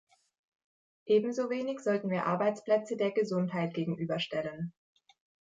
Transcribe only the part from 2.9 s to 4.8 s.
der Gesundheit gegenüberstellen.